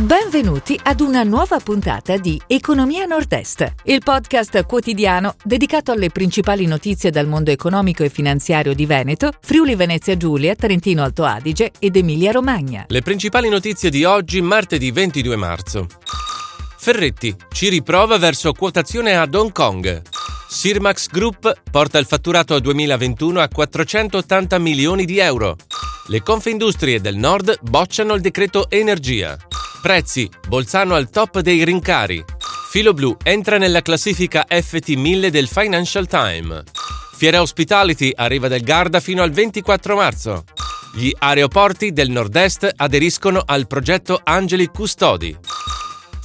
Benvenuti 0.00 0.80
ad 0.82 1.00
una 1.00 1.24
nuova 1.24 1.58
puntata 1.58 2.16
di 2.16 2.40
Economia 2.46 3.04
Nord-Est, 3.04 3.74
il 3.84 4.00
podcast 4.02 4.64
quotidiano 4.64 5.34
dedicato 5.44 5.92
alle 5.92 6.08
principali 6.08 6.64
notizie 6.64 7.10
dal 7.10 7.26
mondo 7.26 7.50
economico 7.50 8.02
e 8.02 8.08
finanziario 8.08 8.72
di 8.72 8.86
Veneto, 8.86 9.30
Friuli 9.42 9.74
Venezia 9.74 10.16
Giulia, 10.16 10.54
Trentino 10.54 11.02
Alto 11.02 11.24
Adige 11.24 11.72
ed 11.78 11.96
Emilia 11.96 12.32
Romagna. 12.32 12.86
Le 12.88 13.02
principali 13.02 13.50
notizie 13.50 13.90
di 13.90 14.04
oggi, 14.04 14.40
martedì 14.40 14.90
22 14.90 15.36
marzo. 15.36 15.86
Ferretti 16.78 17.36
ci 17.52 17.68
riprova 17.68 18.16
verso 18.16 18.54
quotazione 18.54 19.16
ad 19.16 19.34
Hong 19.34 19.52
Kong. 19.52 20.00
Sirmax 20.48 21.08
Group 21.08 21.60
porta 21.70 21.98
il 21.98 22.06
fatturato 22.06 22.58
2021 22.58 23.38
a 23.38 23.48
480 23.48 24.58
milioni 24.60 25.04
di 25.04 25.18
euro. 25.18 25.56
Le 26.06 26.22
Confindustrie 26.22 27.02
del 27.02 27.16
Nord 27.16 27.58
bocciano 27.60 28.14
il 28.14 28.22
decreto 28.22 28.70
energia. 28.70 29.36
Prezzi, 29.80 30.28
Bolzano 30.46 30.94
al 30.94 31.08
top 31.08 31.40
dei 31.40 31.64
rincari. 31.64 32.22
Filo 32.70 32.92
Blu 32.92 33.16
entra 33.22 33.56
nella 33.56 33.80
classifica 33.80 34.46
FT1000 34.48 35.28
del 35.28 35.48
Financial 35.48 36.06
Times. 36.06 36.64
Fiera 37.16 37.40
Hospitality 37.40 38.12
arriva 38.14 38.48
del 38.48 38.62
Garda 38.62 39.00
fino 39.00 39.22
al 39.22 39.30
24 39.30 39.96
marzo. 39.96 40.44
Gli 40.94 41.10
aeroporti 41.18 41.92
del 41.92 42.10
nord-est 42.10 42.70
aderiscono 42.76 43.42
al 43.44 43.66
progetto 43.66 44.20
Angeli 44.22 44.66
Custodi. 44.66 45.36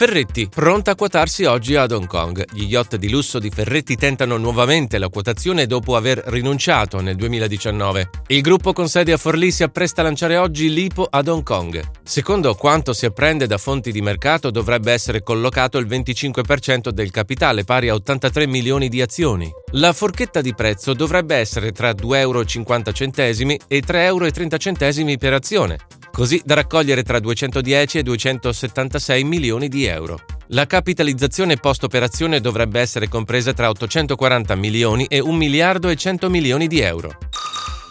Ferretti, 0.00 0.48
pronta 0.48 0.92
a 0.92 0.94
quotarsi 0.94 1.44
oggi 1.44 1.76
ad 1.76 1.92
Hong 1.92 2.06
Kong. 2.06 2.42
Gli 2.54 2.64
yacht 2.64 2.96
di 2.96 3.10
lusso 3.10 3.38
di 3.38 3.50
Ferretti 3.50 3.96
tentano 3.96 4.38
nuovamente 4.38 4.96
la 4.96 5.10
quotazione 5.10 5.66
dopo 5.66 5.94
aver 5.94 6.22
rinunciato 6.28 7.02
nel 7.02 7.16
2019. 7.16 8.08
Il 8.28 8.40
gruppo 8.40 8.72
con 8.72 8.88
sede 8.88 9.12
a 9.12 9.18
Forlì 9.18 9.50
si 9.50 9.62
appresta 9.62 10.00
a 10.00 10.04
lanciare 10.04 10.38
oggi 10.38 10.72
l'IPO 10.72 11.06
ad 11.10 11.28
Hong 11.28 11.42
Kong. 11.42 11.82
Secondo 12.02 12.54
quanto 12.54 12.94
si 12.94 13.04
apprende 13.04 13.46
da 13.46 13.58
fonti 13.58 13.92
di 13.92 14.00
mercato, 14.00 14.50
dovrebbe 14.50 14.90
essere 14.90 15.22
collocato 15.22 15.76
il 15.76 15.86
25% 15.86 16.88
del 16.88 17.10
capitale, 17.10 17.64
pari 17.64 17.90
a 17.90 17.94
83 17.94 18.46
milioni 18.46 18.88
di 18.88 19.02
azioni. 19.02 19.52
La 19.72 19.92
forchetta 19.92 20.40
di 20.40 20.54
prezzo 20.54 20.94
dovrebbe 20.94 21.36
essere 21.36 21.72
tra 21.72 21.90
2,50 21.90 22.14
euro 22.14 22.40
e 22.40 23.82
3,30 23.82 24.96
euro 24.96 25.18
per 25.18 25.34
azione 25.34 25.76
così 26.20 26.42
da 26.44 26.52
raccogliere 26.52 27.02
tra 27.02 27.18
210 27.18 27.96
e 27.96 28.02
276 28.02 29.24
milioni 29.24 29.68
di 29.68 29.86
euro. 29.86 30.20
La 30.48 30.66
capitalizzazione 30.66 31.56
post-operazione 31.56 32.40
dovrebbe 32.40 32.78
essere 32.78 33.08
compresa 33.08 33.54
tra 33.54 33.70
840 33.70 34.54
milioni 34.54 35.06
e 35.06 35.18
1 35.18 35.34
miliardo 35.34 35.88
e 35.88 35.96
100 35.96 36.28
milioni 36.28 36.66
di 36.66 36.80
euro. 36.80 37.16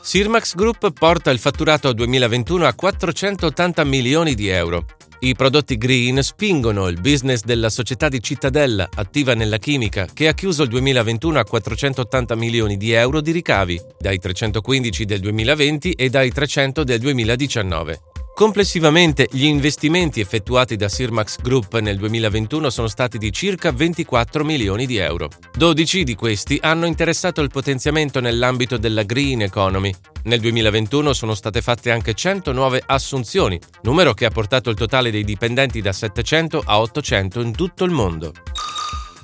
Sirmax 0.00 0.54
Group 0.54 0.92
porta 0.92 1.32
il 1.32 1.40
fatturato 1.40 1.92
2021 1.92 2.64
a 2.64 2.72
480 2.74 3.82
milioni 3.82 4.36
di 4.36 4.46
euro. 4.46 4.84
I 5.18 5.34
prodotti 5.34 5.76
green 5.76 6.22
spingono 6.22 6.86
il 6.86 7.00
business 7.00 7.42
della 7.42 7.70
società 7.70 8.08
di 8.08 8.22
Cittadella, 8.22 8.88
attiva 8.94 9.34
nella 9.34 9.58
chimica, 9.58 10.06
che 10.12 10.28
ha 10.28 10.32
chiuso 10.32 10.62
il 10.62 10.68
2021 10.68 11.40
a 11.40 11.44
480 11.44 12.36
milioni 12.36 12.76
di 12.76 12.92
euro 12.92 13.20
di 13.20 13.32
ricavi, 13.32 13.80
dai 13.98 14.18
315 14.18 15.04
del 15.04 15.18
2020 15.18 15.90
e 15.90 16.08
dai 16.08 16.30
300 16.30 16.84
del 16.84 17.00
2019. 17.00 18.11
Complessivamente 18.34 19.28
gli 19.30 19.44
investimenti 19.44 20.18
effettuati 20.20 20.74
da 20.74 20.88
Sirmax 20.88 21.36
Group 21.42 21.78
nel 21.78 21.98
2021 21.98 22.70
sono 22.70 22.88
stati 22.88 23.18
di 23.18 23.30
circa 23.30 23.72
24 23.72 24.42
milioni 24.42 24.86
di 24.86 24.96
euro. 24.96 25.28
12 25.54 26.02
di 26.02 26.14
questi 26.14 26.58
hanno 26.62 26.86
interessato 26.86 27.42
il 27.42 27.50
potenziamento 27.50 28.20
nell'ambito 28.20 28.78
della 28.78 29.02
green 29.02 29.42
economy. 29.42 29.94
Nel 30.24 30.40
2021 30.40 31.12
sono 31.12 31.34
state 31.34 31.60
fatte 31.60 31.90
anche 31.90 32.14
100 32.14 32.52
nuove 32.52 32.82
assunzioni, 32.84 33.60
numero 33.82 34.14
che 34.14 34.24
ha 34.24 34.30
portato 34.30 34.70
il 34.70 34.76
totale 34.76 35.10
dei 35.10 35.24
dipendenti 35.24 35.82
da 35.82 35.92
700 35.92 36.62
a 36.64 36.80
800 36.80 37.40
in 37.42 37.52
tutto 37.54 37.84
il 37.84 37.90
mondo. 37.90 38.32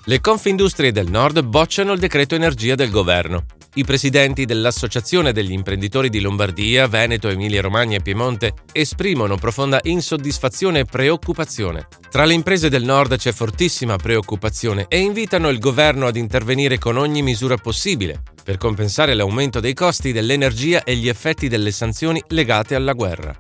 Le 0.05 0.21
Confindustrie 0.21 0.93
del 0.93 1.11
Nord 1.11 1.43
bocciano 1.43 1.93
il 1.93 1.99
decreto 1.99 2.35
energia 2.35 2.75
del 2.75 2.91
governo. 2.91 3.45
I 3.75 3.85
presidenti 3.85 4.45
dell'Associazione 4.45 5.33
degli 5.33 5.53
imprenditori 5.53 6.09
di 6.09 6.21
Lombardia, 6.21 6.89
Veneto, 6.89 7.29
Emilia-Romagna 7.29 7.99
e 7.99 8.03
Piemonte 8.03 8.55
esprimono 8.73 9.37
profonda 9.37 9.79
insoddisfazione 9.83 10.81
e 10.81 10.85
preoccupazione. 10.85 11.87
Tra 12.11 12.25
le 12.25 12.35
imprese 12.35 12.69
del 12.69 12.83
nord 12.83 13.17
c'è 13.17 13.33
fortissima 13.33 13.97
preoccupazione 13.97 14.87
e 14.89 14.99
invitano 14.99 15.49
il 15.49 15.59
governo 15.59 16.07
ad 16.07 16.17
intervenire 16.17 16.79
con 16.79 16.97
ogni 16.97 17.23
misura 17.23 17.57
possibile 17.57 18.23
per 18.43 18.57
compensare 18.57 19.15
l'aumento 19.15 19.61
dei 19.61 19.75
costi 19.75 20.11
dell'energia 20.11 20.83
e 20.83 20.97
gli 20.97 21.09
effetti 21.09 21.49
delle 21.49 21.71
sanzioni 21.71 22.23
legate 22.29 22.75
alla 22.75 22.95
guerra. 22.95 23.39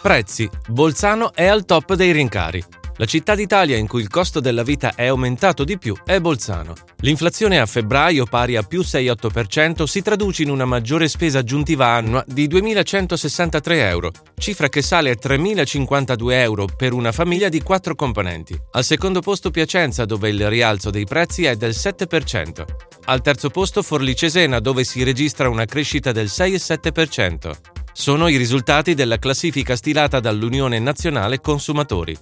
Prezzi. 0.00 0.48
Bolzano 0.68 1.34
è 1.34 1.44
al 1.44 1.66
top 1.66 1.94
dei 1.94 2.12
rincari. 2.12 2.79
La 3.00 3.06
città 3.06 3.34
d'Italia 3.34 3.78
in 3.78 3.86
cui 3.86 4.02
il 4.02 4.10
costo 4.10 4.40
della 4.40 4.62
vita 4.62 4.94
è 4.94 5.06
aumentato 5.06 5.64
di 5.64 5.78
più 5.78 5.96
è 6.04 6.20
Bolzano. 6.20 6.74
L'inflazione 6.98 7.58
a 7.58 7.64
febbraio, 7.64 8.26
pari 8.26 8.56
a 8.56 8.62
più 8.62 8.82
6,8%, 8.82 9.84
si 9.84 10.02
traduce 10.02 10.42
in 10.42 10.50
una 10.50 10.66
maggiore 10.66 11.08
spesa 11.08 11.38
aggiuntiva 11.38 11.86
annua 11.86 12.22
di 12.26 12.46
2.163 12.46 13.72
euro, 13.88 14.10
cifra 14.36 14.68
che 14.68 14.82
sale 14.82 15.08
a 15.08 15.16
3.052 15.18 16.30
euro 16.32 16.66
per 16.66 16.92
una 16.92 17.10
famiglia 17.10 17.48
di 17.48 17.62
quattro 17.62 17.94
componenti. 17.94 18.54
Al 18.72 18.84
secondo 18.84 19.22
posto 19.22 19.50
Piacenza, 19.50 20.04
dove 20.04 20.28
il 20.28 20.50
rialzo 20.50 20.90
dei 20.90 21.06
prezzi 21.06 21.46
è 21.46 21.56
del 21.56 21.70
7%. 21.70 22.64
Al 23.06 23.22
terzo 23.22 23.48
posto 23.48 23.80
Forlì 23.80 24.14
Cesena, 24.14 24.60
dove 24.60 24.84
si 24.84 25.02
registra 25.04 25.48
una 25.48 25.64
crescita 25.64 26.12
del 26.12 26.26
6,7%. 26.26 27.50
Sono 27.94 28.28
i 28.28 28.36
risultati 28.36 28.92
della 28.92 29.18
classifica 29.18 29.74
stilata 29.74 30.20
dall'Unione 30.20 30.78
Nazionale 30.78 31.40
Consumatori. 31.40 32.14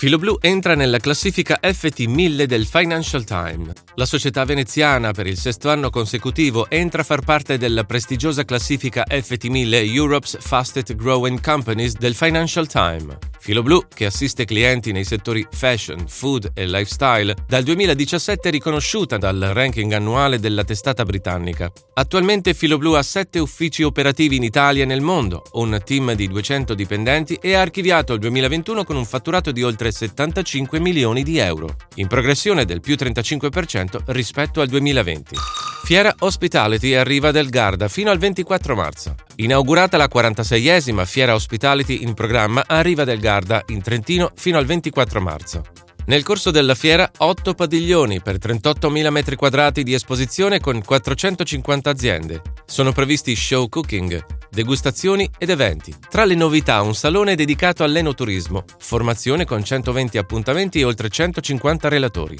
Filo 0.00 0.16
Blu 0.16 0.38
entra 0.40 0.74
nella 0.74 0.96
classifica 0.96 1.58
FT1000 1.62 2.44
del 2.44 2.64
Financial 2.64 3.22
Times. 3.22 3.72
La 3.96 4.06
società 4.06 4.46
veneziana, 4.46 5.12
per 5.12 5.26
il 5.26 5.36
sesto 5.36 5.68
anno 5.68 5.90
consecutivo, 5.90 6.70
entra 6.70 7.02
a 7.02 7.04
far 7.04 7.20
parte 7.20 7.58
della 7.58 7.84
prestigiosa 7.84 8.46
classifica 8.46 9.04
FT1000 9.06 9.92
Europe's 9.92 10.38
Fastest 10.40 10.94
Growing 10.94 11.42
Companies 11.42 11.98
del 11.98 12.14
Financial 12.14 12.66
Times. 12.66 13.18
Filo 13.40 13.62
Blu, 13.62 13.84
che 13.92 14.06
assiste 14.06 14.46
clienti 14.46 14.90
nei 14.92 15.04
settori 15.04 15.46
fashion, 15.50 16.06
food 16.08 16.50
e 16.54 16.66
lifestyle, 16.66 17.34
dal 17.46 17.62
2017 17.62 18.48
è 18.48 18.50
riconosciuta 18.50 19.18
dal 19.18 19.50
ranking 19.52 19.92
annuale 19.92 20.38
della 20.38 20.64
testata 20.64 21.04
britannica. 21.04 21.70
Attualmente 21.94 22.54
Filo 22.54 22.78
Blu 22.78 22.92
ha 22.92 23.02
sette 23.02 23.38
uffici 23.38 23.82
operativi 23.82 24.36
in 24.36 24.44
Italia 24.44 24.84
e 24.84 24.86
nel 24.86 25.00
mondo, 25.02 25.42
un 25.52 25.78
team 25.84 26.14
di 26.14 26.28
200 26.28 26.74
dipendenti 26.74 27.38
e 27.40 27.54
ha 27.54 27.60
archiviato 27.60 28.14
il 28.14 28.20
2021 28.20 28.84
con 28.84 28.96
un 28.96 29.04
fatturato 29.04 29.52
di 29.52 29.62
oltre 29.62 29.89
75 29.92 30.78
milioni 30.80 31.22
di 31.22 31.38
euro, 31.38 31.76
in 31.96 32.06
progressione 32.06 32.64
del 32.64 32.80
più 32.80 32.94
35% 32.94 34.00
rispetto 34.06 34.60
al 34.60 34.68
2020. 34.68 35.36
Fiera 35.84 36.14
Hospitality 36.18 36.94
arriva 36.94 37.30
del 37.30 37.48
Garda 37.48 37.88
fino 37.88 38.10
al 38.10 38.18
24 38.18 38.74
marzo. 38.76 39.14
Inaugurata 39.36 39.96
la 39.96 40.08
46esima 40.12 41.04
Fiera 41.04 41.34
Hospitality 41.34 42.02
in 42.02 42.14
programma 42.14 42.64
a 42.66 42.80
Riva 42.80 43.04
del 43.04 43.18
Garda 43.18 43.64
in 43.68 43.82
Trentino 43.82 44.30
fino 44.34 44.58
al 44.58 44.66
24 44.66 45.20
marzo. 45.20 45.64
Nel 46.06 46.22
corso 46.24 46.50
della 46.50 46.74
fiera 46.74 47.10
8 47.18 47.54
padiglioni 47.54 48.20
per 48.20 48.36
38.000 48.36 49.12
m2 49.12 49.80
di 49.80 49.94
esposizione 49.94 50.58
con 50.58 50.82
450 50.82 51.90
aziende. 51.90 52.42
Sono 52.64 52.92
previsti 52.92 53.34
show 53.36 53.68
cooking, 53.68 54.24
degustazioni 54.50 55.30
ed 55.38 55.50
eventi. 55.50 55.94
Tra 56.08 56.24
le 56.24 56.34
novità 56.34 56.82
un 56.82 56.94
salone 56.94 57.34
dedicato 57.34 57.84
all'enoturismo, 57.84 58.64
formazione 58.78 59.44
con 59.44 59.64
120 59.64 60.18
appuntamenti 60.18 60.80
e 60.80 60.84
oltre 60.84 61.08
150 61.08 61.88
relatori. 61.88 62.38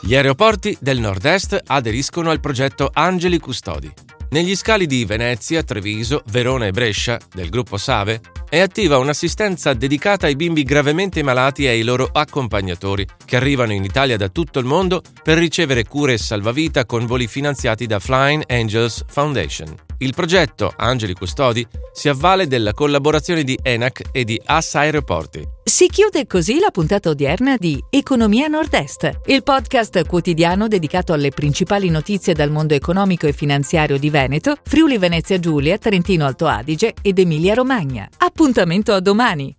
Gli 0.00 0.14
aeroporti 0.14 0.76
del 0.80 1.00
nord-est 1.00 1.60
aderiscono 1.66 2.30
al 2.30 2.40
progetto 2.40 2.90
Angeli 2.92 3.38
Custodi. 3.38 3.92
Negli 4.30 4.54
scali 4.54 4.86
di 4.86 5.04
Venezia, 5.04 5.62
Treviso, 5.62 6.22
Verona 6.30 6.66
e 6.66 6.70
Brescia, 6.70 7.18
del 7.32 7.48
gruppo 7.48 7.78
Save, 7.78 8.20
è 8.48 8.60
attiva 8.60 8.98
un'assistenza 8.98 9.74
dedicata 9.74 10.26
ai 10.26 10.36
bimbi 10.36 10.62
gravemente 10.62 11.22
malati 11.22 11.64
e 11.64 11.68
ai 11.68 11.82
loro 11.82 12.08
accompagnatori, 12.10 13.06
che 13.24 13.36
arrivano 13.36 13.72
in 13.72 13.84
Italia 13.84 14.16
da 14.16 14.28
tutto 14.28 14.58
il 14.58 14.64
mondo 14.64 15.02
per 15.22 15.36
ricevere 15.36 15.84
cure 15.84 16.14
e 16.14 16.18
salvavita 16.18 16.86
con 16.86 17.04
voli 17.04 17.26
finanziati 17.26 17.86
da 17.86 17.98
Flying 17.98 18.44
Angels 18.46 19.04
Foundation. 19.08 19.86
Il 20.00 20.14
progetto 20.14 20.72
Angeli 20.76 21.12
Custodi 21.12 21.66
si 21.92 22.08
avvale 22.08 22.46
della 22.46 22.72
collaborazione 22.72 23.42
di 23.42 23.58
ENAC 23.60 24.02
e 24.12 24.22
di 24.22 24.40
AS 24.44 24.76
Aeroporti. 24.76 25.56
Si 25.64 25.88
chiude 25.88 26.26
così 26.26 26.60
la 26.60 26.70
puntata 26.70 27.10
odierna 27.10 27.56
di 27.56 27.82
Economia 27.90 28.46
Nord-Est, 28.46 29.20
il 29.26 29.42
podcast 29.42 30.06
quotidiano 30.06 30.68
dedicato 30.68 31.12
alle 31.12 31.30
principali 31.30 31.90
notizie 31.90 32.32
dal 32.32 32.50
mondo 32.50 32.74
economico 32.74 33.26
e 33.26 33.32
finanziario 33.32 33.98
di 33.98 34.08
Veneto, 34.08 34.56
Friuli 34.62 34.98
Venezia 34.98 35.38
Giulia, 35.40 35.76
Trentino 35.76 36.24
Alto 36.24 36.46
Adige 36.46 36.94
ed 37.02 37.18
Emilia 37.18 37.54
Romagna. 37.54 38.08
Appuntamento 38.38 38.92
a 38.92 39.00
domani! 39.00 39.57